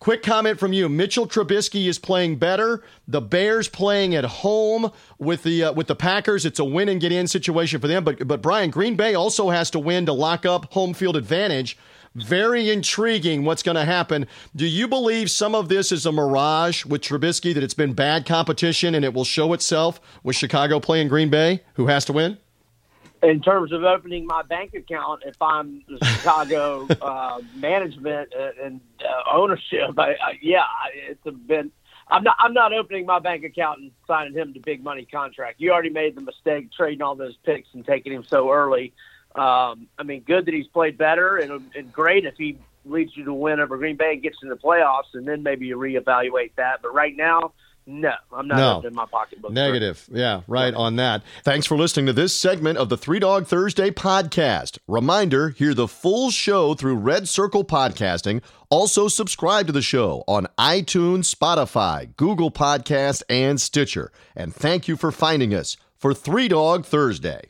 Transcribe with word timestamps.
Quick 0.00 0.22
comment 0.22 0.58
from 0.58 0.72
you: 0.72 0.88
Mitchell 0.88 1.28
Trubisky 1.28 1.86
is 1.86 1.98
playing 1.98 2.36
better. 2.36 2.82
The 3.06 3.20
Bears 3.20 3.68
playing 3.68 4.14
at 4.14 4.24
home 4.24 4.92
with 5.18 5.42
the 5.42 5.64
uh, 5.64 5.72
with 5.74 5.88
the 5.88 5.94
Packers. 5.94 6.46
It's 6.46 6.58
a 6.58 6.64
win 6.64 6.88
and 6.88 7.02
get 7.02 7.12
in 7.12 7.26
situation 7.26 7.80
for 7.80 7.86
them. 7.86 8.02
But 8.02 8.26
but 8.26 8.40
Brian 8.40 8.70
Green 8.70 8.96
Bay 8.96 9.14
also 9.14 9.50
has 9.50 9.70
to 9.72 9.78
win 9.78 10.06
to 10.06 10.14
lock 10.14 10.46
up 10.46 10.72
home 10.72 10.94
field 10.94 11.18
advantage. 11.18 11.76
Very 12.14 12.70
intriguing 12.70 13.44
what's 13.44 13.62
going 13.62 13.76
to 13.76 13.84
happen. 13.84 14.26
Do 14.56 14.66
you 14.66 14.88
believe 14.88 15.30
some 15.30 15.54
of 15.54 15.68
this 15.68 15.92
is 15.92 16.06
a 16.06 16.12
mirage 16.12 16.86
with 16.86 17.02
Trubisky 17.02 17.52
that 17.52 17.62
it's 17.62 17.74
been 17.74 17.92
bad 17.92 18.24
competition 18.24 18.94
and 18.94 19.04
it 19.04 19.12
will 19.12 19.24
show 19.24 19.52
itself 19.52 20.00
with 20.24 20.34
Chicago 20.34 20.80
playing 20.80 21.08
Green 21.08 21.28
Bay, 21.28 21.62
who 21.74 21.86
has 21.88 22.06
to 22.06 22.14
win? 22.14 22.38
in 23.22 23.40
terms 23.40 23.72
of 23.72 23.84
opening 23.84 24.26
my 24.26 24.42
bank 24.42 24.74
account, 24.74 25.22
if 25.26 25.40
I'm 25.40 25.82
the 25.88 26.04
Chicago 26.04 26.86
uh, 27.02 27.40
management 27.56 28.32
and 28.62 28.80
uh, 29.10 29.36
ownership, 29.36 29.90
I, 29.98 30.10
I, 30.12 30.38
yeah, 30.40 30.64
it's 30.94 31.24
been. 31.46 31.70
I'm 32.08 32.24
not. 32.24 32.36
I'm 32.38 32.52
not 32.52 32.72
opening 32.72 33.06
my 33.06 33.20
bank 33.20 33.44
account 33.44 33.80
and 33.80 33.90
signing 34.06 34.32
him 34.32 34.52
to 34.54 34.60
big 34.60 34.82
money 34.82 35.04
contract. 35.04 35.60
You 35.60 35.72
already 35.72 35.90
made 35.90 36.16
the 36.16 36.22
mistake 36.22 36.72
trading 36.72 37.02
all 37.02 37.14
those 37.14 37.36
picks 37.44 37.68
and 37.72 37.86
taking 37.86 38.12
him 38.12 38.24
so 38.24 38.50
early. 38.50 38.92
Um, 39.36 39.86
I 39.96 40.02
mean, 40.04 40.22
good 40.22 40.46
that 40.46 40.54
he's 40.54 40.66
played 40.66 40.98
better, 40.98 41.36
and, 41.36 41.70
and 41.76 41.92
great 41.92 42.24
if 42.24 42.34
he 42.36 42.58
leads 42.84 43.16
you 43.16 43.24
to 43.24 43.34
win 43.34 43.60
over 43.60 43.76
Green 43.76 43.96
Bay 43.96 44.14
and 44.14 44.22
gets 44.22 44.38
in 44.42 44.48
the 44.48 44.56
playoffs, 44.56 45.14
and 45.14 45.26
then 45.26 45.42
maybe 45.42 45.66
you 45.66 45.76
reevaluate 45.76 46.52
that. 46.56 46.82
But 46.82 46.94
right 46.94 47.16
now, 47.16 47.52
no, 47.86 48.12
I'm 48.32 48.48
not 48.48 48.82
no. 48.82 48.88
in 48.88 48.94
my 48.94 49.06
pocketbook. 49.06 49.52
Negative. 49.52 50.08
Yeah, 50.12 50.42
right 50.46 50.74
on 50.74 50.96
that. 50.96 51.22
Thanks 51.44 51.66
for 51.66 51.76
listening 51.76 52.06
to 52.06 52.12
this 52.12 52.36
segment 52.36 52.78
of 52.78 52.88
the 52.88 52.96
Three 52.96 53.18
Dog 53.18 53.46
Thursday 53.46 53.90
podcast. 53.90 54.78
Reminder 54.86 55.50
hear 55.50 55.74
the 55.74 55.88
full 55.88 56.30
show 56.30 56.74
through 56.74 56.96
Red 56.96 57.28
Circle 57.28 57.64
Podcasting. 57.64 58.42
Also, 58.68 59.08
subscribe 59.08 59.66
to 59.66 59.72
the 59.72 59.82
show 59.82 60.22
on 60.28 60.46
iTunes, 60.58 61.34
Spotify, 61.34 62.14
Google 62.16 62.50
Podcasts, 62.50 63.22
and 63.28 63.60
Stitcher. 63.60 64.12
And 64.36 64.54
thank 64.54 64.86
you 64.86 64.96
for 64.96 65.10
finding 65.10 65.54
us 65.54 65.76
for 65.96 66.14
Three 66.14 66.48
Dog 66.48 66.86
Thursday. 66.86 67.49